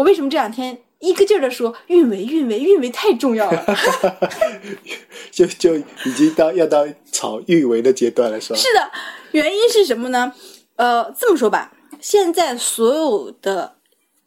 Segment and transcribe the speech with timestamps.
[0.00, 3.66] 我为什么这两天一个劲儿的说运维、运维、运维太重要了？
[5.30, 8.56] 就就已经到要到炒运维的阶段了，是吧？
[8.58, 8.90] 是的，
[9.32, 10.32] 原因是什么呢？
[10.76, 13.76] 呃，这么说吧，现在所有的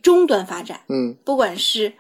[0.04, 1.92] 终端发展，嗯不管是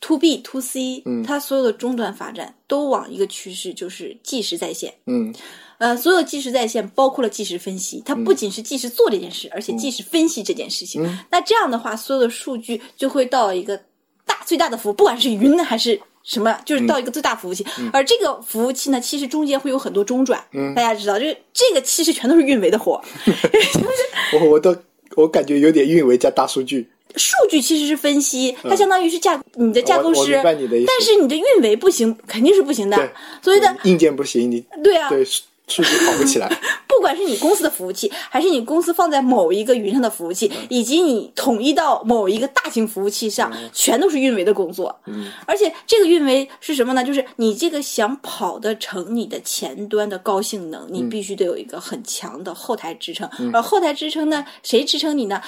[0.00, 1.22] to B to C，嗯。
[1.22, 4.94] 它所有的终端发展都往一个趋势，就是即时在线。
[5.06, 5.34] 嗯。
[5.78, 11.02] 呃，所有的即时在线包括了即时分析，它不仅是即时做这件事，而且即时分析这件事情。
[11.02, 11.18] 嗯。
[11.30, 13.80] 那这样的话，所有的数据就会到一个
[14.26, 17.64] 大最大的服务，不管是云还是什么，就是到一个最大服务器。
[17.94, 20.74] 而这个服务器呢，其实中间会有很多中转，嗯。
[20.74, 23.02] 大家知道，就是这个其实全都是运维的活。
[24.38, 24.76] 我我都
[25.16, 32.96] 我感觉有点运维加大数据，数据其实是分析，它相当于是架你的架构师，但是你的运维不行，肯定是不行的。
[33.42, 36.48] 所以的，硬件不行，你对啊，对数数据跑不起来。
[36.88, 44.94] 不管是你公司的服务器，还是你公司放在某一个云上的服务器，以及你统一到某一个大型服务器上，全都是运维的工作。
[45.06, 47.02] 嗯而且这个运维是什么呢？
[47.02, 53.26] 就是你这个想跑得成你的前端的高性能，你必须得有一个很强的后台支撑。
[53.54, 55.40] 而后台支撑呢，谁支撑你呢？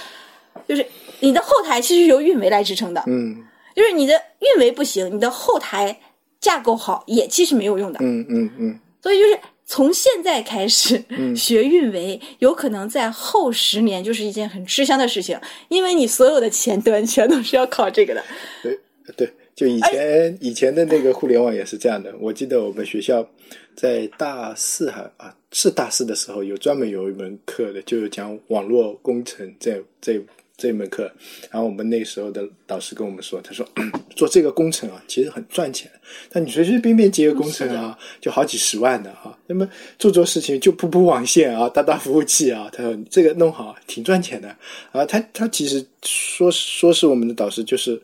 [0.68, 0.86] 就是
[1.20, 3.02] 你的后台其实是由运维来支撑的。
[3.06, 3.42] 嗯
[3.74, 5.98] 就是你的运维不行，你的后台
[6.40, 7.98] 架构好也其实没有用的。
[8.02, 18.22] 嗯嗯嗯，所以就是从现在开始、嗯学运维，有可能在后十年就是一件很吃香的事情，因为你所有的前端全都是要靠这个的。
[18.62, 18.78] 对
[19.16, 22.14] 对，就以前以前的那个互联网也是这样的。
[22.20, 23.26] 我记得我们学校
[23.74, 30.20] 在大四还啊是大四的时候有专门有一门课的，就是讲网络工程这这
[30.62, 31.10] 这门课。
[31.50, 33.66] 然后我们那时候的导师跟我们说，他说
[34.14, 35.90] 做这个工程啊，其实很赚钱，
[36.30, 39.36] 但你随随便便接个工程啊，就好几十万的啊。
[39.48, 44.48] 那么做做事情就铺铺网线啊，搭搭服务器啊，他说你这个弄好挺赚钱的
[44.92, 45.04] 啊。
[45.04, 48.00] 他他其实说说是我们的导师，就是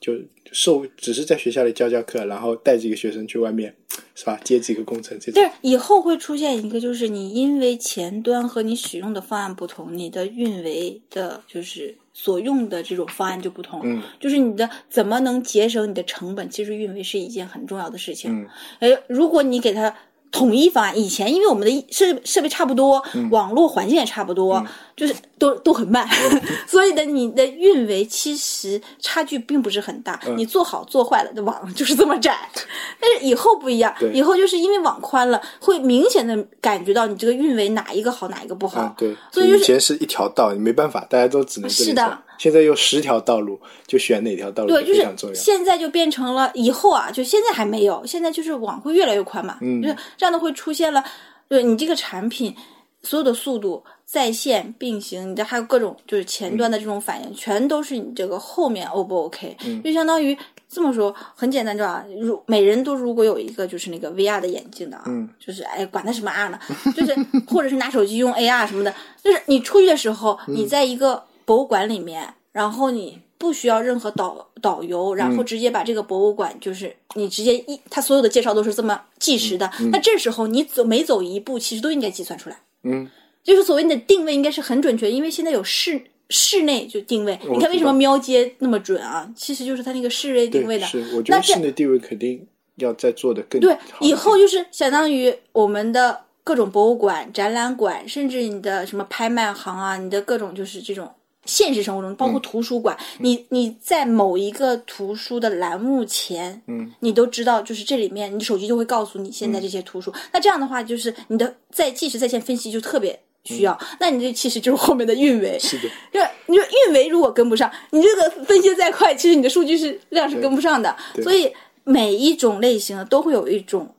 [0.00, 0.12] 就
[0.52, 3.74] 授只是在学校里教教课，然后带几个学生去外面
[4.14, 13.80] 是吧接几个工程这种对。，以后会出现一个，就是你因为前端和你使用的方案不同，你的运维的就是所用的这种方案就不同。
[13.84, 18.32] 嗯，就是你的怎么能节省你的成本，其实运维是一件很重要的事情。
[18.32, 18.46] 嗯，
[18.80, 19.94] 哎，如果你给它
[20.32, 24.64] 统一方案，以前因为我们的设设备差不多，嗯网络环境也差不多，
[25.00, 26.06] 就是都都很慢，
[26.68, 30.20] 所以呢，你的运维其实差距并不是很大。
[30.26, 32.36] 嗯你做好做坏了，的网就是这么窄。
[33.00, 38.82] 但是以后不一样，以后就是因为网宽了，会明显的感觉到你这个运维哪一个好，哪一个不好。
[38.82, 42.18] 啊，对，所以就是以前是一条道，你没办法，大家都只能是的。
[42.36, 45.34] 现在有十条道路，就选哪条道路对，就是。
[45.34, 51.02] 现在就变成了以后啊，就现在还没有，现在就是网会越来越宽嘛，嗯就是这样的会出现了，
[51.48, 52.54] 对你这个产品
[53.02, 59.92] 所有的速度、在线并行，你的还有各种就是前端的这种反应，全都是你这个后面 O 不 OK，、就嗯。
[59.92, 60.36] 相当于
[60.68, 62.04] 这么说很简单，知道吧？
[62.20, 65.28] 如每人都如果有一个就是那个 VR 的眼镜的啊，嗯。
[65.38, 66.58] 就是哎管它什么 R 呢，
[66.96, 67.14] 就是
[67.48, 70.54] 或者是拿手机用 AR 什么的，就是你出去的时候，嗯。
[70.56, 75.36] 你在一个博物馆里面，然后你不需要任何导导游，然嗯。
[75.36, 79.70] 后直接把这个博物馆就是你直接一，他所有的介绍都是这么计时的。
[79.90, 82.58] 那这时候你走每走一步，其实都应该计算出来。
[82.82, 83.08] 嗯，
[83.42, 87.38] 就是所谓你的定位应该是很准确，因为现在有室室内就定位。
[87.50, 89.30] 你看为什么喵街那么准啊？
[89.36, 90.86] 其实就是它那个室内定位，的。
[90.86, 92.46] 是我觉得室内定位肯定
[92.76, 101.10] 要再做的更对以后就是相当于我们的各种博物馆、展览馆，甚至你的什么拍卖行啊，你的各种就是这种
[101.46, 110.12] 现实生活中，包括嗯图书馆，你你在某一个图书的栏目前，嗯，你都知道，就是这里面你手机就会告诉你现在这些图书。
[110.32, 113.78] 那这样的话，就是你的在即时在线分析就特别需要。
[113.98, 120.94] 那你这其实就是后面的运维，嗯是的，就你说运维如果跟不上，你这个分析再快，其实你的数据是量是跟不上的。
[121.22, 121.52] 所以
[121.84, 123.92] 每一种类型都会有一种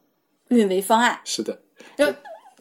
[0.50, 1.20] 运维方案。
[1.26, 1.60] 是的，
[1.98, 2.06] 就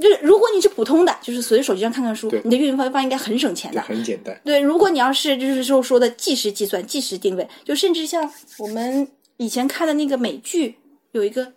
[0.01, 3.83] 就是如果你是普通的，就是随手机上看看书，你的运营方法应该很省钱对，的。
[3.83, 4.41] 很简单。
[4.45, 9.07] 对，如果你要是就是说说的即时计算、即时定位，就甚至像我们
[9.37, 10.77] 以前看的那个美剧，
[11.13, 11.53] 有一个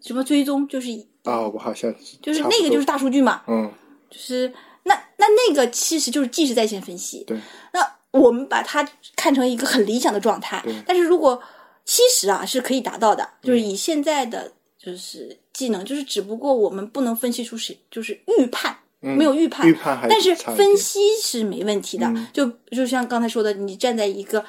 [0.00, 0.88] 什么追踪，就是
[1.24, 3.70] 啊，我好像就是那个就是大数据嘛，嗯，
[4.10, 4.52] 就是
[4.84, 7.24] 那那那个其实就是即时在线分析。
[7.26, 7.38] 对，
[7.72, 7.80] 那
[8.10, 8.86] 我们把它
[9.16, 11.40] 看成一个很理想的状态，但是如果
[11.84, 14.52] 其实啊是可以达到的，就是嗯以现在的
[14.84, 18.76] 就是技能，就是只不过我们不能分析出谁就是预判。
[19.04, 22.06] 没有预判，嗯预判还但是分析是没问题的。
[22.06, 24.44] 嗯就就像刚才说的，你站在一个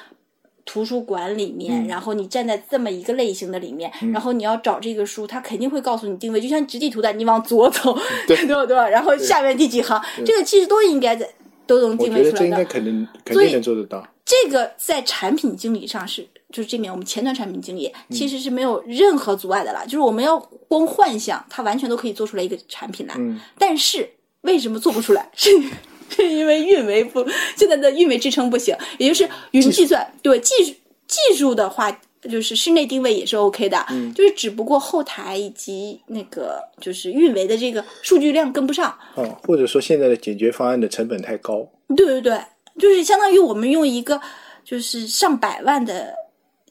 [0.64, 7.98] 图书馆里面，嗯然后你站在这么一个类型的里面，然后你要找这个书，它肯定会告诉你定位，就像直地图的，你往左走，
[8.28, 8.64] 对对吧？
[8.64, 8.88] 对吧？
[8.88, 11.28] 然后下面第几行，这个其实都应该在
[11.66, 12.56] 都能我觉得这应定位出来的。
[12.58, 14.06] 该肯定肯定能做得到。
[14.24, 20.38] 这个在产品经理上是，就是这边我们前端产品经理嗯其实是没有任何阻碍的啦，就是我们要
[20.68, 23.14] 光幻想，它完全都可以做出来一个产品来。
[23.18, 24.08] 嗯但是
[24.42, 25.28] 为什么做不出来？
[25.36, 25.50] 是
[26.08, 27.26] 是因为运维不
[27.56, 30.74] 现在的运维支撑不行，也就是云计算对技术
[31.06, 32.00] 技术的话。
[32.30, 41.68] 就是室内定位也是 OK 的，嗯就是只不过后台以及那个就是运维的这个数据量跟不上，哦，或者说现在的解决方案的成本太高。
[41.94, 42.40] 对对对，
[42.78, 44.20] 就是相当于我们用一个
[44.64, 46.14] 就是上百万的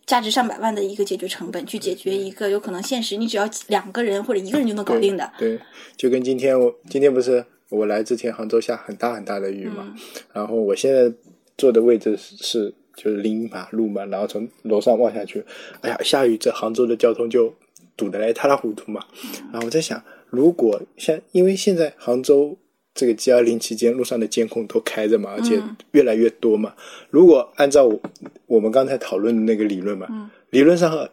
[0.05, 5.31] 价值上百万的一个解决成本去解决一个有可能现实你只要两个人或者一个人就能搞定的。
[5.38, 5.59] 对，
[5.95, 9.95] 就跟今天我今天不是我来之前，杭州下很大很大的雨嘛，嗯
[10.33, 11.11] 然后我现在
[11.57, 15.44] 坐的位置是是就是临马路嘛，然后从楼上望下去，
[15.81, 17.53] 哎呀，下雨这杭州的交通就
[17.95, 19.03] 堵得来一塌糊涂嘛。
[19.51, 22.57] 然后我在想，如果像因为现在杭州
[22.94, 25.62] 这个 G 二零期间路上的监控都开着嘛，而且
[25.92, 26.74] 越来越多嘛，
[27.10, 28.00] 如果按照我
[28.48, 31.10] 我们刚才讨论的那个理论嘛，理论上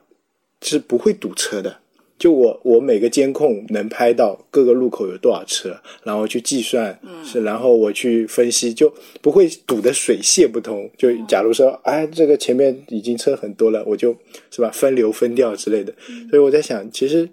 [0.63, 1.79] 是不会堵车的。
[2.19, 8.93] 就我我每个监控能拍到各个路口有多少车，然后去计算，是然后我去分析，就
[9.23, 10.87] 不会堵得水泄不通。
[10.99, 14.15] 就假如说，哎，这个前面已经车很多了，我就
[14.51, 15.95] 是吧分流分掉之类的。
[16.29, 17.27] 所以我在想，其实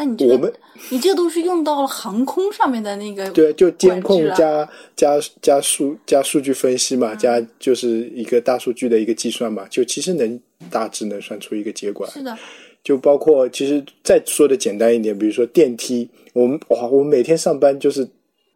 [0.00, 0.50] 那你这个我们
[0.88, 4.66] 你这个都是用到了航空上面的那个对，就监控加
[4.96, 12.12] 加加数加数据分析嘛，加就是一个大数据的一个计算嘛，就其实能大致能算出一个结果来。
[12.14, 12.34] 是的，
[12.82, 18.08] 就包括其实再说的简单一点，比如说电梯，我们哇，我们每天上班就是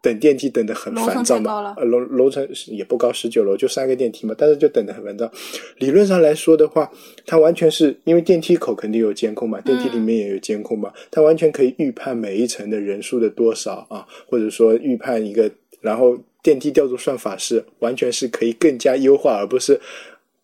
[0.05, 5.33] 等电梯等得很烦躁嘛呃楼楼层也不高，十九楼就三个电梯嘛，但是就等得很烦躁。
[5.79, 6.91] 理论上来说的话，
[7.25, 19.81] 它完全是因为电梯口肯定有监控嘛，电梯里面也有监控嘛，它完全可以预判每一层的人数的多少啊，或者说预判一个，然后电梯调度算法是完全是可以更加优化，而不是。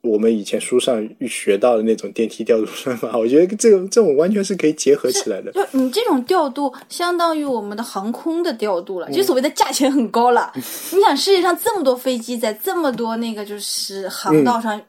[0.02, 5.52] 我们以前书上学到的那种电梯调度算法， 我觉得这种这种完全是可以结合起来的。
[5.52, 10.50] 就你这种调度，相当于我们的航空的调度了，嗯就所谓的价钱很高了。
[10.56, 14.80] 你想，世界上这么多飞机在这么多那个就是航道上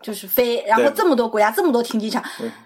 [0.00, 2.22] 就是飞，然后这么多国家这么多停机场，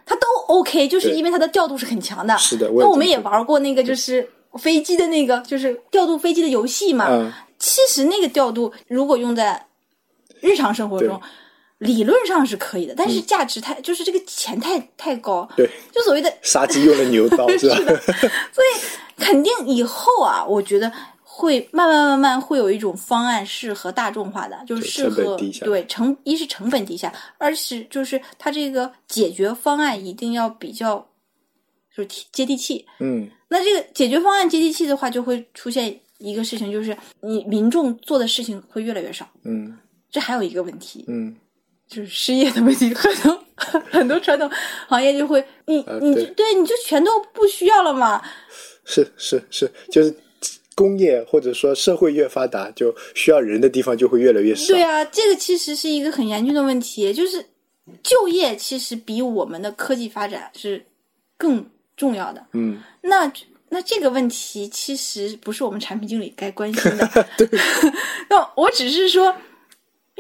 [0.07, 2.39] 它都 OK，就是因为它的调度是很强的。
[2.39, 7.09] 是的那我们也玩过那个就是飞机的那个就是调度飞机的游戏嘛。
[7.11, 9.67] 嗯，其实那个调度如果用在
[10.41, 11.21] 日常生活中。
[11.81, 17.77] 理论上是可以的，但是价值太、就是这个钱太太高，对，就所谓的杀鸡用了牛刀是吧？
[18.53, 18.81] 所以
[19.17, 20.93] 肯定以后啊，我觉得
[21.23, 30.99] 会慢慢慢慢会有一种方案适合大众化的，就是适合对成一是成本低下，二是就是它这个解决方案一定要比较
[31.97, 32.87] 就是接地气。
[32.99, 39.27] 嗯，那这个解决方案接地气的话，就会出现一个事情，就是你民众做的事情会越来越少。
[39.45, 39.79] 嗯。
[40.13, 41.37] 这还有一个问题，嗯，
[41.91, 43.45] 就是失业的问题，很多
[43.91, 44.49] 很多传统
[44.87, 48.23] 行业就会，你你就啊对对你就全都不需要了嘛。
[48.85, 50.15] 是是是，就是
[50.77, 54.73] 工业或者说社会越发达，就需要人的地方就会越来越少。
[54.73, 57.45] 对啊，这个其实是一个很严峻的问题，就是
[58.05, 60.81] 就业其实比我们的科技发展是
[61.37, 62.47] 更重要的。
[62.53, 63.31] 嗯，那
[63.69, 67.27] 那这个问题其实不是我们产品经理该关心的。
[68.31, 69.35] 那我只是说，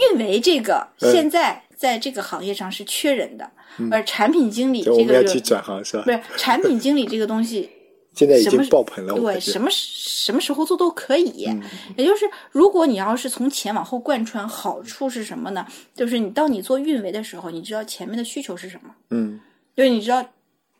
[0.00, 3.50] 运维这个嗯现在在这个行业上是缺人的，
[3.90, 6.10] 而产品经理这个就们要去转行是吧不？
[6.10, 7.70] 是产品经理这个东西。
[8.12, 11.46] 现在已经爆棚了，对，什么时什么时候做都可以。
[11.46, 11.62] 嗯
[11.96, 15.64] 也就是，如果你要是从前往后贯穿，好处是什么呢？
[15.94, 19.38] 就是你当你做运维的时候，你知道前面的需求是什么，嗯
[19.76, 20.26] 就是你知道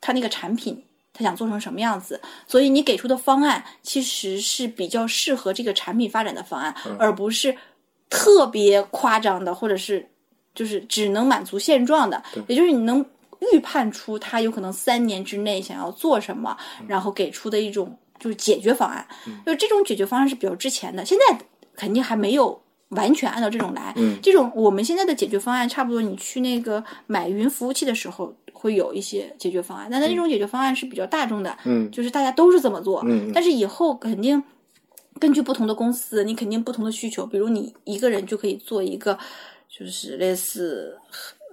[0.01, 7.57] 他那个产品他想做成什么样子，所以你给出的方案其实是比较适合这个产品发展的方案，嗯而不是
[8.11, 10.07] 特别夸张的，或者是
[10.55, 12.23] 就是只能满足现状的。
[12.47, 13.03] 也就是你能
[13.53, 16.55] 预判出他有可能三年之内想要做什么，
[16.87, 19.07] 然后给出的一种就是解决方案。
[19.47, 21.39] 就这种解决方案是比较之前的，现在
[21.75, 22.61] 肯定还没有。
[22.91, 34.43] 完全按照这种来，嗯这种我们现在的解决方案差不多，你去那个买云服务器的时候会有一些解决方案，但它这种解决方案是比较大众的，嗯就是大家都是这么做，嗯但是以后肯定
[35.21, 39.17] 根据不同的公司，你肯定不同的需求，比如你一个人就可以做一个，
[39.69, 40.99] 就是类似，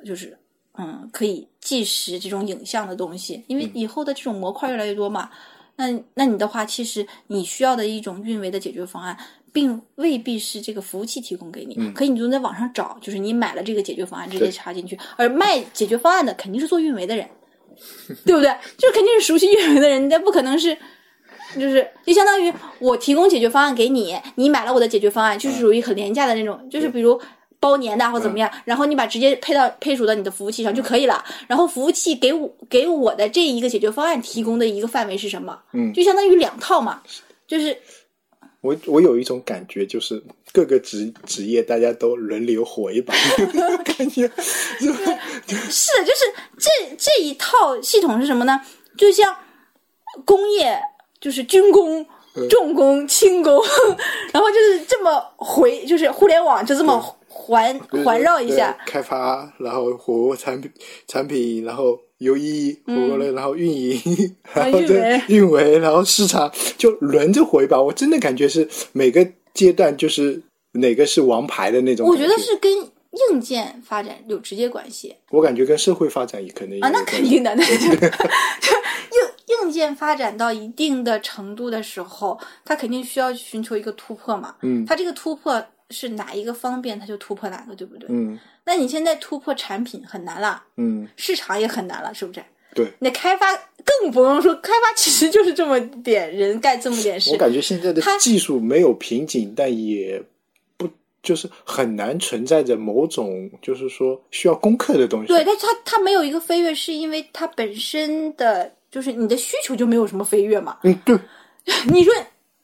[0.06, 0.36] 就是
[0.80, 5.30] 嗯，可以计时这种影像的东西，因为以后的这种模块越来越多嘛，
[5.76, 9.18] 那那你的话，其实你需要的一种运维的解决方案。
[9.54, 14.96] 并未必是这个服务器提供给你，可以你就在网上找，就是你买了这个解决方案，直接插进去。
[15.16, 17.28] 而卖解决方案的肯定是做运维的人，
[18.24, 18.56] 对不对？
[18.78, 20.78] 就是肯定是熟悉运维的人，但不可能是
[21.56, 27.20] 就是就相当于我提供解决方案给你，你买了我的解决方案，就是属于很廉价的那种，就是比如
[27.60, 31.24] 包年的或怎么样，然后你把直接配到配属到你的服务器上就可以了。
[31.48, 35.60] 然后服务器给我给我的这一个解决方案提供的一个范围是什么？
[35.74, 35.94] 嗯。
[35.94, 37.02] 就相当于两套嘛，
[37.48, 37.78] 就是。
[38.62, 43.14] 我我有一种感觉，就是各个职职业大家都轮流火一把，
[43.86, 44.28] 感觉
[44.80, 46.26] 就是的，就是
[46.58, 48.60] 这这一套系统是什么呢？
[48.98, 49.34] 就像
[50.26, 50.78] 工业，
[51.20, 52.06] 就是军工、
[52.50, 53.54] 重工、轻工，
[54.34, 58.78] 然后就是这么回，就是互联网就这么环环绕一下。
[58.86, 60.72] 开发，然后活产品
[61.08, 64.00] 产品，然后游医活了，然后运营，
[64.54, 67.82] 然后运再维运维，然后市场就轮着回吧。
[67.82, 70.42] 我真的感觉是每个阶段就是
[70.74, 72.72] 哪个是王牌的那种我觉得是跟
[73.32, 84.56] 硬件发展有直接关系我感觉跟社会发展也可能啊，那肯定的，那就 就硬硬件发展到一定的程度的时候，它肯定需要寻求一个突破嘛。
[84.62, 88.08] 嗯它这个突破是哪一个方便，它就突破哪个，对不对？
[88.10, 92.44] 嗯那你现在突破产品很难了，嗯，市场也很难了，是不是？
[92.76, 92.92] 对。
[93.00, 93.48] 那开发
[93.86, 97.38] 更不用说，开发其实就是这么点人干这么点事我。
[97.38, 100.22] 感觉现在的它技术没有瓶颈，但也
[100.76, 100.86] 不
[101.24, 105.28] 就是很难存在着某种就是说需要攻克的东西。
[105.28, 110.78] 对，但它它没有一个飞跃，是因为它本身的就是你的需求就没有什么飞跃嘛。
[110.84, 111.18] 嗯，对，
[111.92, 112.14] 你说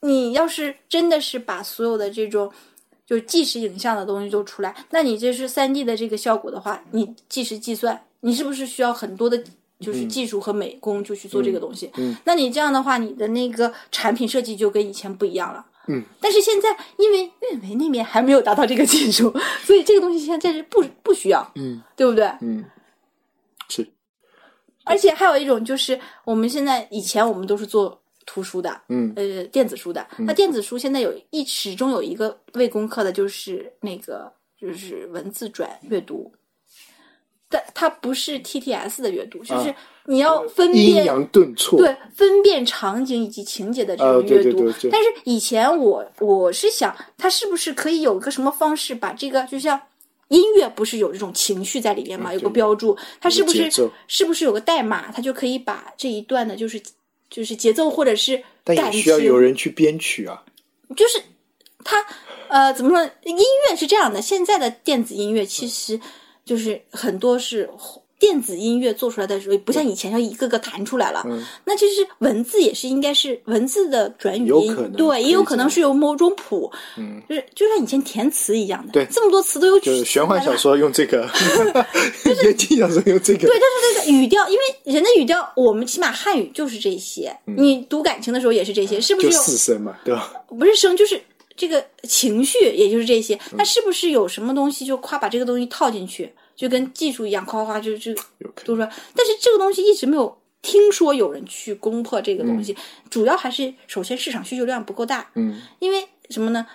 [0.00, 2.50] 你要是真的是把所有的这种
[3.06, 9.42] 就是即时影像的东西都出来，那你这是三 D 的这个效果的话，你即时计算，你是不是需要很多的？
[9.80, 15.66] 就是技术和美工就去做这个东西，嗯那你这样的话，你的那个产品设计就跟以前不一样了。
[15.88, 19.34] 嗯，但是现在因为运维那边还没有达到这个技术，
[19.66, 22.24] 所以这个东西现在是不不需要，嗯对不对？
[22.40, 22.64] 嗯，是，
[24.84, 30.06] 而且还有一种就是，我们现在以前我们都是做图书的，嗯呃，电子书的。
[30.18, 36.32] 那电子书现在有一始终有一个未攻克的，就是那个就是文字转阅读，
[37.48, 39.76] 但它不是 TTS 的阅读，就是啊
[40.06, 40.84] 你要分辨。
[40.84, 41.78] 阴阳顿挫。
[41.78, 49.80] 对，分辨场景以及情节的这种阅读，对对对但是以前我我是想，它是不是可以有个什么方式把这个，就像
[50.34, 53.70] 音乐不是有这种情绪在里面嘛，有个标注，它是不是
[54.08, 56.82] 是不是有个代码，它就可以把这一段的，就是
[57.30, 60.42] 就是节奏或者是但也需要有人去编曲啊。
[60.96, 61.22] 就是
[61.84, 62.04] 它
[62.48, 63.00] 呃怎么说？
[63.22, 63.36] 音
[63.68, 66.00] 乐是这样的，现在的电子音乐其实
[66.44, 67.70] 就是很多是
[68.24, 71.22] 电子音乐做出来的时候，不像以前要一个个弹出来了。
[71.26, 80.74] 嗯那其实文字也是应该是文字的转语音对，也有可能是有某种谱，嗯，就是就像以前填词一样的，对这么多词都有就是玄幻小说。
[80.74, 81.28] 用这个，
[82.42, 83.40] 言情小说用这个。
[83.48, 87.36] 对，但是这个语调，因为人的语调，我们起码汉语就是这些。
[87.44, 89.32] 你读感情的时候也是这些，是不是？
[89.32, 90.32] 四声嘛，对吧？
[90.48, 91.20] 不是声，就是
[91.56, 93.38] 这个情绪，也就是这些。
[93.52, 98.14] 那是不是有什么东西就夸把这个东西套进去，就跟技术一样，夸夸夸就就。
[98.64, 98.88] 都说？
[99.14, 102.76] 但是这个东西一直没有听说有人去攻破这个东西，
[103.10, 106.66] 主要还是首先市场需求量不够大，嗯因为什么呢？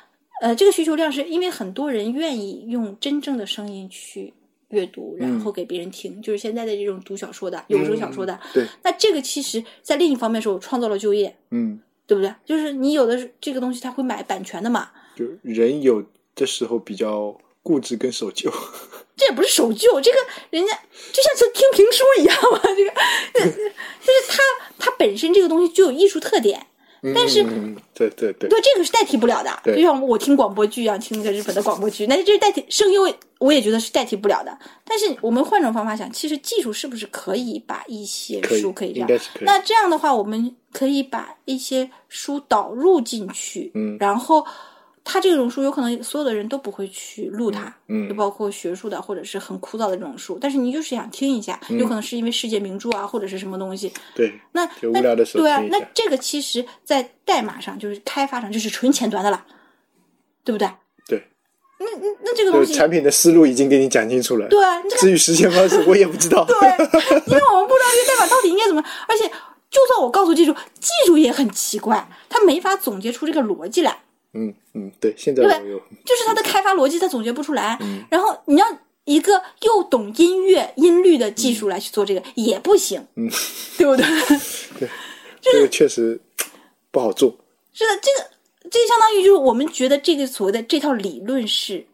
[0.41, 4.33] 呃，这个需求量是因为很多人愿意用真正的声音去
[4.69, 8.39] 阅读，然后给别人听，就是现在的这种读小说的、有声小说的。
[8.53, 12.33] 对，那这个其实，在另一方面说，创造了就业，嗯，对不对？
[12.45, 16.05] 就是你有的是这个东西，他会买版权的嘛，就人有
[16.36, 18.51] 的时候比较固执跟守旧。
[19.19, 20.17] 这也不是守旧，这个
[20.49, 20.73] 人家
[21.11, 24.37] 就像是听评书一样嘛，这个就是它
[24.77, 26.65] 它本身这个东西就有艺术特点，
[27.13, 34.57] 但是嗯，对对对，对这个是代替不了的，就像我听广播剧一样，听那个日本的广播剧，那这是代替声优，我也觉得是代替不了的。
[34.85, 39.09] 但是我们换种方法想，其实技术是不是可以把一些书可以这样？
[39.41, 44.47] 那这样的话，我们可以把一些书导入进去，嗯然后。
[45.11, 59.43] 它这种书有可能所有的人都不会去录它，嗯就包括学术的或者是很枯燥的这种书，但是你就是想听一下，嗯有可能是因为世界名著啊或者是什么东西，对，那无聊的对啊那这个其实，在代码上就是开发上就是纯前端的了，
[60.43, 60.69] 对不对？
[61.07, 61.27] 对，
[61.79, 64.47] 那那那这个东西，产品的思路已经给你讲清楚了。
[64.47, 66.45] 对啊，至于实现方式， 我也不知道。
[66.45, 69.27] 对，因为我们不知道这个代码到底应该怎么，而且
[69.69, 73.99] 就算我告诉技术，技术也很奇怪，他没法总结出这个逻辑来，
[74.33, 78.65] 嗯嗯，对，现在对我有，就是它的开发逻辑它总结不出来，嗯然后你要。
[79.05, 83.27] 一个又懂音乐音律的技术来去做这个、也不行，嗯，
[83.75, 84.05] 对不对？
[84.77, 84.89] 对
[85.41, 86.19] 这个确实
[86.91, 87.36] 不好做。
[87.74, 88.29] 是的，这个
[88.69, 91.88] 这个相当于就是我们觉得这个所谓的这套理论是，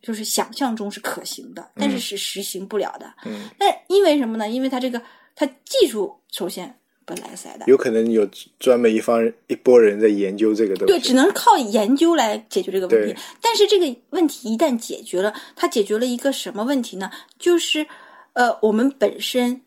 [0.00, 3.12] 就是想象中是可行的，但是是实行不了的。
[3.26, 4.48] 嗯那因为什么呢？
[4.48, 5.02] 因为它这个
[5.34, 7.64] 它技术首先本来塞的。
[7.66, 8.28] 有可能有
[8.60, 10.92] 专门一方一拨人在研究这个东西。
[10.92, 13.14] 对，只能靠研究来解决这个问题。
[13.40, 17.10] 但是这个问题一旦解决了，它解决了一个什么问题呢？
[17.38, 17.86] 就是
[18.34, 19.60] 呃，我们本身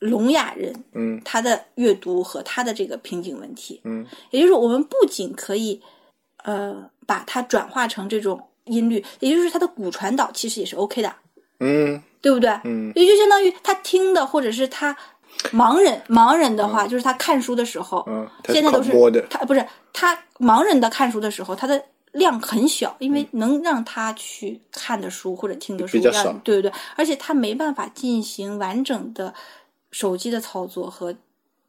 [0.00, 5.80] 聋哑人，嗯，他的阅读和他的这个瓶颈问题，嗯，也就是我们不仅可以
[6.44, 11.14] 呃把它转化成这种音律，也就是它的骨传导其实也是 OK 的，
[11.60, 12.50] 嗯对不对？
[12.64, 14.96] 嗯，也就相当于他听的，或者是他
[15.52, 18.92] 盲人盲人的话，就是他看书的时候，嗯，现在都是
[19.28, 21.82] 他不是他盲人的看书的时候，他的
[22.12, 26.32] 量很小，因为能让他去看的书或者听的书比较少。
[26.44, 29.32] 对对对，而且他没办法进行完整的
[29.90, 31.12] 手机的操作和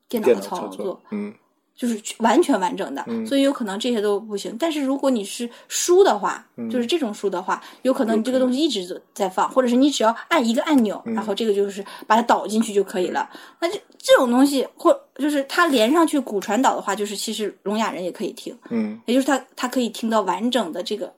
[0.10, 1.34] 电脑电脑的操作操作，，嗯
[1.76, 4.56] 就是完全完整的，所以有可能这些都不行。
[4.60, 13.28] 但是如果你是书的话，就是这种书的话，有可能你这个东西一直都在放，或者是你只要按一个按钮，然后这个就是把它导进去就可以了。
[13.60, 21.12] 那这这种东西，或就是它连上去骨传导的话，就是其实聋哑人也可以听，嗯也就是他他可以听到完整的这个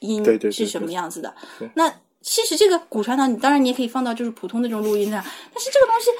[0.00, 1.68] 音是什么样子的对。
[1.74, 6.10] 那其实这个骨传导，你当然你也可以放到就是普通的这种录音上，但是这个东西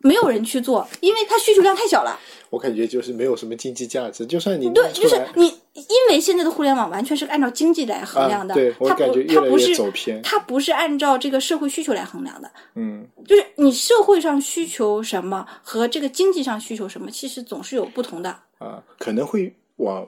[0.00, 2.18] 没有人去做，因为它需求量太小了。
[2.50, 12.50] 我感觉就是没有什么经济价值，就算你对，就是你，因为现在的互联网完全是按照经济来衡量的，啊对我它不感觉，越来越它不是走偏它不是按照这个社会需求来衡量的。
[12.74, 18.36] 嗯就是你社会上需求什么和这个经济上需求什么，其实总是有不同的。
[18.58, 20.04] 啊，可能会往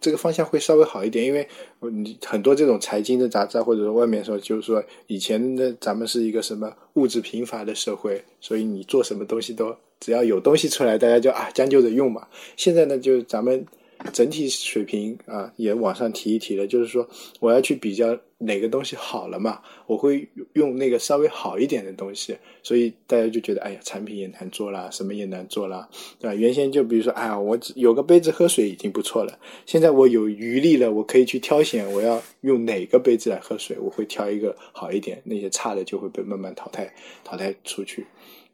[0.00, 1.48] 这个方向会稍微好一点，因为
[1.92, 12.26] 你很多这种财经的杂志或者说外面说，就是说以前的咱们是一个什么物质贫乏的社会，所以你做什么东西都只要有东西出来，大家就啊将就着用嘛。
[12.56, 13.64] 现在呢，就是咱们
[14.12, 17.08] 整体水平啊也往上提一提了，就是说
[17.40, 25.88] 我要去比较哪个东西好了嘛，我会用那个稍微好一点的东西，所以大家就觉得哎呀产品也难做啦，什么也难做啦，
[26.18, 26.34] 对吧？
[26.34, 29.38] 原先就比如说，哎呀，我有个杯子喝水已经不错了。
[29.66, 36.92] 现在我有余力了，我可以去挑选我要用哪个杯子来喝水，我会挑一个好一点，那些差的就会被慢慢淘汰
[37.22, 38.06] 淘汰出去。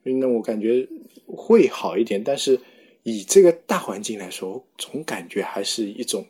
[0.02, 0.88] 那，我感觉
[1.26, 2.58] 会好一点，但是
[3.02, 6.24] 以这个大环境来说，我总感觉还是一种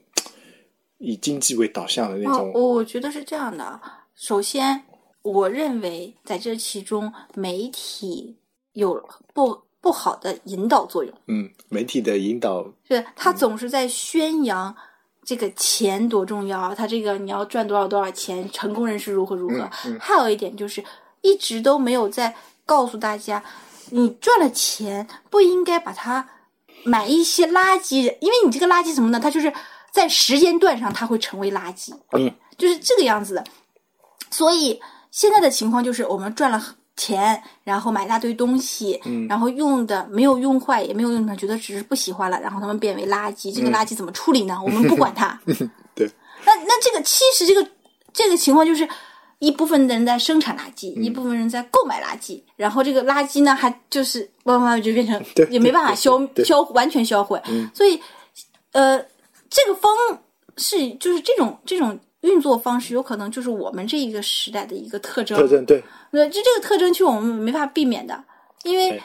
[1.00, 3.80] 以经济为导向的那哦种。，我我觉得是这样的啊。
[4.14, 4.84] 首先，
[5.22, 8.36] 我认为在这其中，媒体
[8.74, 11.12] 有不不好的引导作用。
[11.26, 14.74] 嗯，媒体的引导，是他总是在宣扬
[15.24, 19.68] 这个钱多重要，他这个你要赚多少多少钱，成功人士如何如何。
[19.98, 20.84] 还有一点就是，
[21.22, 22.36] 一直都没有在
[22.66, 23.42] 告诉大家，
[23.88, 26.28] 你赚了钱不应该把它
[26.84, 29.18] 买一些垃圾，因为你这个垃圾什么呢？
[29.18, 29.50] 它就是
[29.90, 33.44] 在时间段上它会成为垃圾，嗯，就是这个样子的。
[34.30, 36.62] 所以现在的情况就是，我们赚了
[36.96, 43.54] 钱，然后买一大堆东西，嗯然后用的没有用坏，也没有用上，觉得只是不喜欢了，然后他们变为垃圾。
[43.54, 44.58] 这个垃圾怎么处理呢？
[44.64, 45.40] 我们不管它。
[45.94, 46.10] 对，
[46.44, 47.66] 那那这个其实这个
[48.12, 48.88] 这个情况就是。
[49.42, 57.98] 一部分人在生产垃圾，嗯一部分人在购买垃圾，然后这个垃圾呢，还就是慢慢就变成也没办法消消完全销毁，嗯所以
[58.72, 59.02] 呃，
[59.50, 59.92] 这个方
[60.56, 65.36] 式就是这种这种运作方式，有可能就是我们这一个时代的一个特征。
[65.36, 65.82] 特征对，
[66.12, 68.24] 对，就这个特征，其实我们没法避免的，
[68.62, 69.02] 因为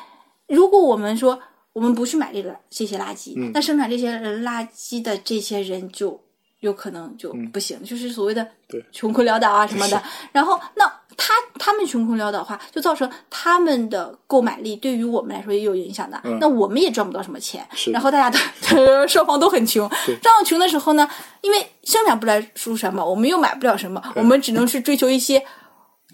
[0.48, 1.40] 如果我们说
[1.74, 3.52] 我们不去买这个这些垃圾，嗯。
[3.54, 6.22] 那生产这些人垃圾的这些人就
[6.62, 8.48] 有可能就不行，就是所谓的
[8.92, 10.02] 穷困潦倒啊什么的。
[10.32, 10.86] 然后那
[11.18, 16.20] 他他们穷困潦倒的话，就造成他们的购买力对于我们来说也有影响的。
[16.40, 18.40] 那我们也赚不到什么钱，然后大家
[18.70, 19.90] 都双方都很穷。
[20.06, 21.08] 这样穷的时候呢，
[21.42, 25.46] 因为生产不来出什么，我们又买不了什么，我们只能去追求一些。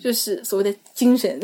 [0.01, 1.39] 就是所谓的精神，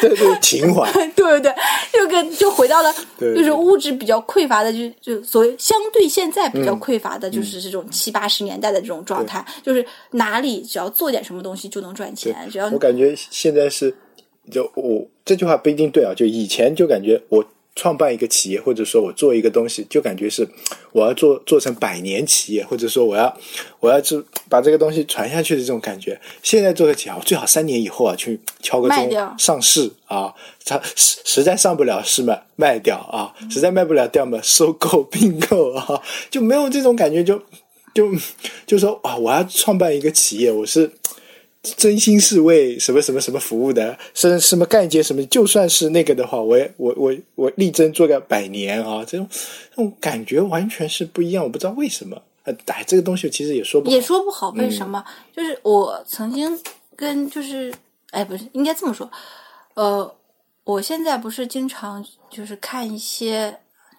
[0.00, 1.54] 对 对，情怀， 对对对，
[1.92, 13.92] 就跟就回到了，对就是物质比较匮乏的，就就所谓相对现在比较嗯匮乏的，就是这种七八十年代的这种状态，就是哪里只要做点什么东西就能赚钱，只要我感觉现在是，
[14.50, 16.12] 就我这句话不一定对啊。
[16.16, 17.44] 就以前就感觉我
[17.78, 20.44] 创办一个企业，或者说我做一个东西，就感觉是
[20.90, 23.32] 我要做做成百年企业，或者说我要
[23.78, 26.20] 我要是把这个东西传下去的这种感觉。
[26.42, 37.40] 现在做个企业，我最好三年以后啊去敲个钟上市啊，它实实在上不了市嘛卖掉啊，实在卖不了掉嘛收购并购啊， 就没有这种感觉就。
[37.94, 38.12] 就
[38.64, 40.88] 就说啊，我要创办一个企业，我是
[41.62, 52.20] 真心是为什么什么什么服务的，是什么干一件什么，就算是那个的话，我也我我我力争做个百年啊，这种这种感觉完全是不一样，我不知道为什么。
[52.44, 55.04] 呃，哎，这个东西其实也说不好也说不好为什嗯么。
[55.36, 56.58] 就是我曾经
[56.96, 57.74] 跟就是
[58.12, 59.10] 哎，不是应该这么说，
[59.74, 60.14] 呃，
[60.64, 63.54] 我现在不是经常就是看一些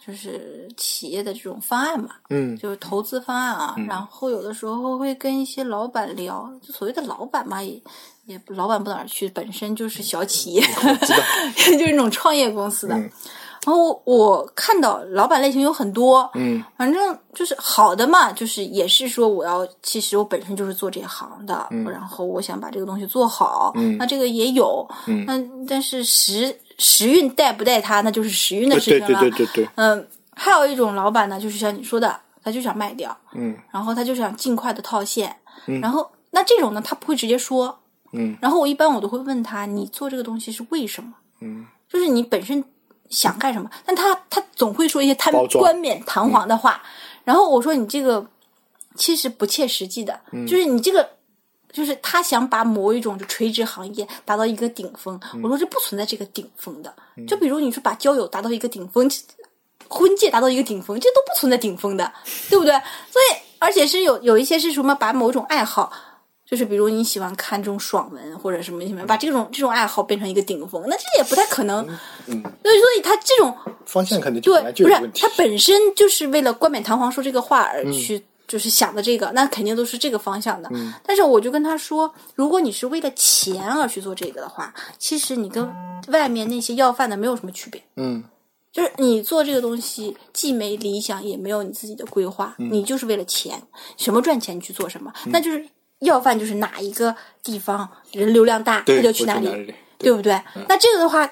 [0.05, 2.57] 就是企业的这种方案嘛，嗯。
[2.57, 3.75] 就是投资方案啊。
[3.88, 7.81] 然后有的时候会跟一些老板聊，就所谓的老板嘛，也
[8.25, 10.62] 也老板不哪儿去，本身就是小企业，
[11.55, 12.95] 就是那种创业公司的。
[12.95, 13.12] 嗯。
[13.65, 16.63] 然后我看到老板类型有很多，嗯。
[16.77, 23.97] 反正就是好的嘛，就是也是说我要，其实我本身就是做这行的，然后我想把这个东西做好，嗯。
[23.97, 25.25] 那这个也有，嗯。
[25.25, 29.19] 那但是时时运带不带他，那就是时运的事情了。
[29.19, 33.55] 对对对对，嗯，还有一种老板呢，就是像你说的，他就想卖掉，嗯。
[33.71, 35.35] 然后他就想尽快的套现，
[35.67, 35.79] 嗯。
[35.81, 37.77] 然后那这种呢，他不会直接说，
[38.13, 38.35] 嗯。
[38.41, 41.13] 然后我一般我都会问他，你做这个东西是为什么？
[41.41, 41.67] 嗯。
[41.87, 42.63] 就是你本身
[43.09, 46.81] 想干什么，但他他总会说一些他冠冕堂皇的话，
[47.25, 48.25] 然后我说你这个
[48.95, 50.47] 其实不切实际的，嗯。
[50.47, 51.18] 就是你这个。
[51.71, 56.93] 就是他想把某一种就垂直行业达到一个顶峰，嗯我说这不存在这个顶峰的。
[57.27, 59.10] 就比如你说把交友达到一个顶峰，
[59.88, 62.12] 婚介达到一个顶峰，这都不存在顶峰的，
[62.49, 62.71] 对不对？
[63.12, 65.91] 所以而且是有有一些是什么把某种爱好，
[66.45, 71.86] 就是比如你喜欢看这种爽文或者什么什么，把这种这种爱好变成一个顶峰，那这也不太可能。
[72.25, 73.55] 嗯，对，所以他这种
[73.86, 75.29] 方向肯定就不是他。
[75.38, 78.23] 本身就是为了冠冕堂皇说这个话而嗯去。
[78.49, 80.69] 就是想的这个，那肯定都是这个方向的。
[81.03, 85.71] 但是我就跟他说，如果你是为了钱而去做这个的话，其实你跟
[86.07, 87.81] 外面那些要饭的没有什么区别。
[87.95, 88.23] 嗯
[88.71, 93.62] 就是你做这个东西，既没理想，也没有你自己的规划，嗯你就是为了钱，
[93.97, 95.65] 什么赚钱你去做什么，那就是
[95.99, 99.73] 要饭就是哪一个地方人流量大，对，他就去哪里？
[99.97, 100.39] 对不对？
[100.67, 101.29] 那这个的话，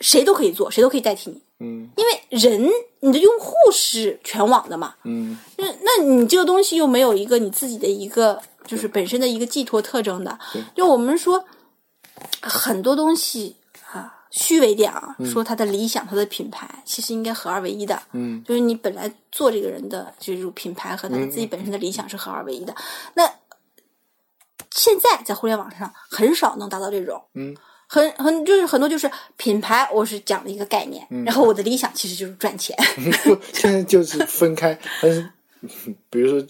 [0.00, 1.88] 谁都可以做，谁都可以代替你，嗯。
[1.96, 5.38] 因为人你的用户是全网的嘛，嗯。
[5.56, 10.38] 那那你这个东西又没有一个你自己的一个就是本身的一个寄托特征的，
[10.74, 11.44] 就我们说
[12.42, 13.56] 很多东西
[13.92, 18.02] 啊，虚伪点啊，说他的理想、他的品牌，其实应该合二为一的。
[18.12, 18.42] 嗯。
[18.44, 22.74] 就是你本来做这个人的这种品牌和他自己本身的理想是合二为一的。
[23.14, 23.30] 那
[24.70, 27.54] 现在在互联网上很少能达到这种，嗯，
[27.94, 32.76] 很很就是很多就是品牌，我是讲了一个概念，嗯然后我的理想其实就是赚钱。
[33.54, 34.76] 现在就是分开。
[35.00, 35.30] 但是，
[36.10, 36.48] 比如说，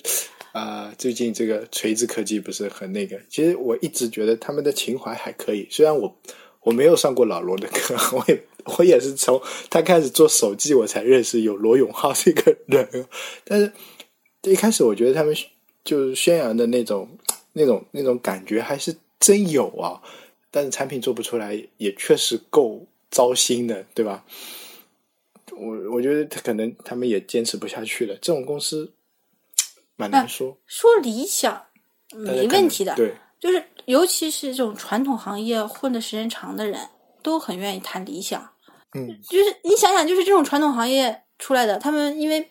[0.52, 3.20] 啊、最近这个锤子科技不是很那个？
[3.28, 6.16] 其实我一直觉得他们的情怀还可以，虽然我
[6.62, 8.42] 我没有上过老罗的课， 我也
[8.78, 13.06] 我也是从他开始做手机我才认识有罗永浩这个人，
[13.44, 13.70] 但是
[14.44, 15.36] 一开始我觉得他们
[15.84, 17.06] 就是宣扬的那种
[17.52, 20.00] 那种那种感觉还是真有啊，
[20.54, 24.24] 但是产品做不出来，也确实够糟心的，对吧？
[25.50, 28.92] 我我觉得他可能他们也坚持不下去了，这种公司
[29.96, 31.66] 蛮难说，说理想
[32.12, 36.88] 没问题的，对，就是尤其是这种传统行业混的时间长的人，
[37.20, 38.48] 都很愿意谈理想。
[38.96, 42.48] 嗯， 就是你想想，就是这种传统行业出来的，他们因为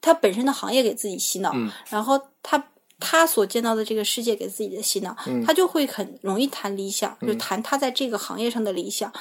[0.00, 2.70] 他本身的行业给自己洗脑，嗯然后他
[3.00, 5.44] 他所见到的这个世界给自己的洗脑，嗯。
[5.44, 9.12] 他就会很容易谈理想，就谈他在这个行业上的理想。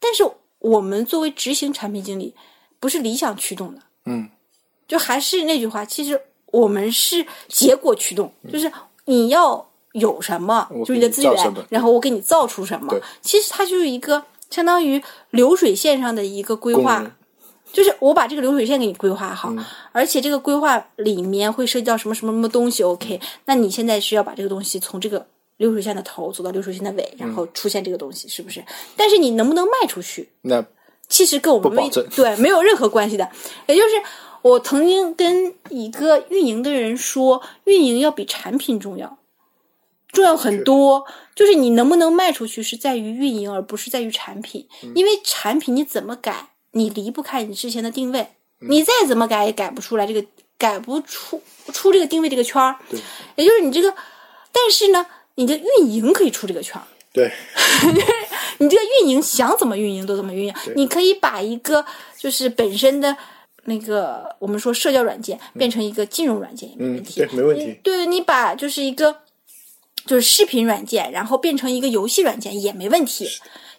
[0.00, 0.22] 但是
[0.58, 2.34] 我们作为执行产品经理，
[2.78, 4.28] 不是理想驱动的，嗯。
[4.86, 8.70] 就还是那句话，其实我们是结果驱动，就是
[9.06, 12.94] 你要有什么，嗯就是你的资源然后我给你造出什么。
[13.22, 17.10] 其实它就是一个相当于流水线上的一个规划
[17.74, 22.84] 就是我把这个流水线给你规划好，嗯而且这个规划里面会涉及到什么什么什么东西。
[22.84, 28.64] OK，那你现在是要把这个东西从这个流水线的头走到流水线的尾，然嗯后出现这个东西，是不是？
[28.96, 30.30] 但是你能不能卖出去？
[30.42, 30.64] 那
[31.08, 33.28] 其实跟我们没对没有任何关系的。
[33.66, 33.88] 也就是
[34.40, 39.18] 我曾经跟一个运营的人说，运营要比产品重要，
[40.12, 41.04] 重要很多。
[41.34, 44.68] 就是你能不能卖出去，是在于运营，而不是在于产品。
[44.84, 48.20] 嗯因为产品你怎么改，你离不开你之前的定位，
[48.60, 50.24] 嗯你再怎么改也改不出来这个，
[50.58, 52.76] 改不出出这个定位这个圈儿。
[52.90, 53.00] 对
[53.36, 53.94] 也就是你这个，
[54.52, 56.86] 但是呢，你的运营可以出这个圈儿。
[57.12, 57.30] 对
[58.58, 61.84] 你这个运营想怎么运营都怎么运营，你可以把一个
[62.18, 63.16] 就是本身的
[63.64, 67.20] 那个我们说社交软件变成一个金融软件也没嗯问题。
[67.20, 69.16] 对没问题对你把就是一个
[70.06, 73.28] 就是视频软件，然后变成一个游戏软件也没问题。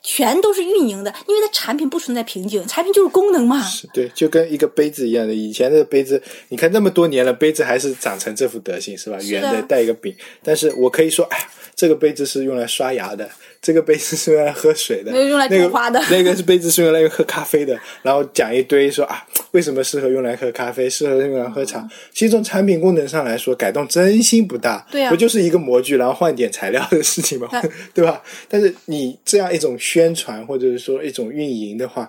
[0.08, 3.60] 全都是运营的，因为它产品不存在瓶颈，产品就是功能嘛。
[3.64, 9.18] 是对，就跟一个杯子一样的，以前的杯子，你看那么多年了，杯子还是长成这副德行，是吧？
[9.24, 10.16] 圆的，带一个柄。
[10.44, 13.28] 但是我可以说，哎呀，这个杯子是用来刷牙的，
[13.66, 17.76] 这个杯子是用来喝水的，那个花的那个杯子是用来喝咖啡的。
[18.04, 21.84] 然后讲一堆说啊，为什么适合用来喝咖啡，适合用来喝茶。
[22.14, 24.86] 其实从产品功能上来说，改动真心不大。
[24.92, 27.50] 对啊，不就是一个模具，然后换点材料的事情吗？
[27.92, 28.22] 对吧？
[28.48, 32.08] 但是你这样一种宣传，或者是说一种运营的话，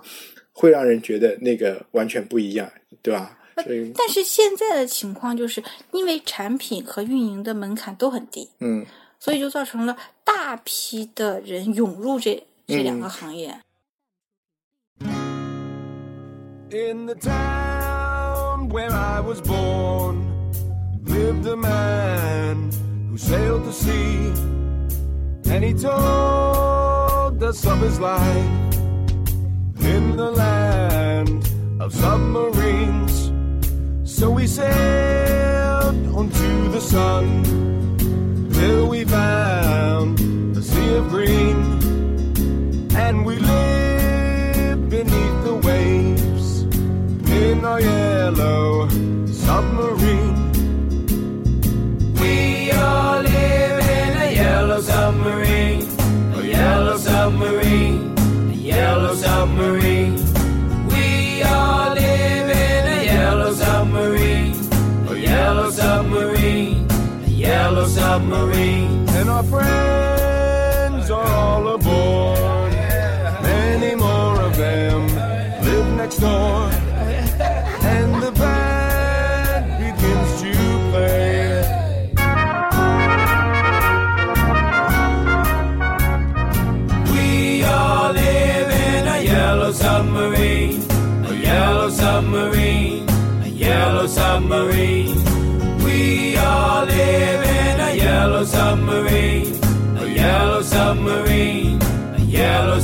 [0.53, 3.38] 会让人觉得那个完全不一样，对吧？
[3.57, 8.51] 但是现在的情况就是因为产品和运营的门槛都很低。
[8.61, 8.85] 嗯。
[9.18, 13.61] 所以就造成了大批的人涌入这这两个行业。
[16.70, 20.26] In the town where I was born
[21.05, 22.70] lived a man
[23.09, 24.33] who sailed the sea,
[25.50, 28.76] and he told us of his life
[29.81, 31.48] in the land
[31.81, 33.31] of submarines.
[34.05, 37.95] So we sailed onto the sun
[38.57, 40.19] till we found
[40.57, 41.59] a sea of green
[42.97, 46.62] and we lived beneath the waves
[47.45, 48.88] in our yellow
[49.27, 49.95] submarine.
[71.11, 72.45] are all aboard.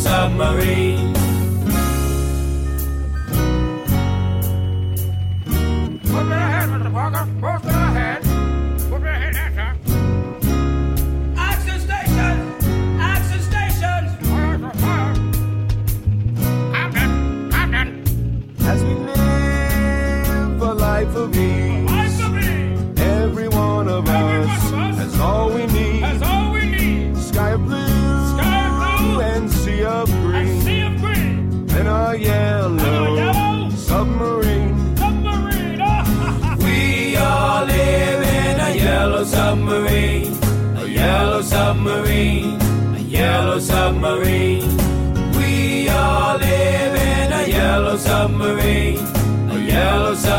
[0.03, 1.22] submarine.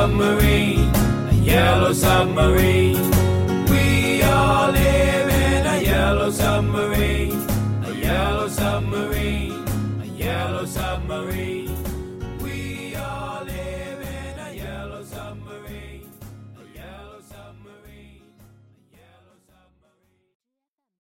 [0.04, 0.92] submarine,
[1.30, 3.12] a yellow submarine.